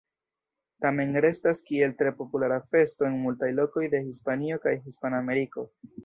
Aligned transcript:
Tamen 0.83 1.11
restas 1.25 1.59
kiel 1.67 1.91
tre 1.99 2.13
populara 2.21 2.57
festo 2.75 3.05
en 3.09 3.19
multaj 3.25 3.49
lokoj 3.59 3.83
de 3.95 4.01
Hispanio 4.09 4.57
kaj 4.65 4.73
Hispanameriko. 4.87 5.67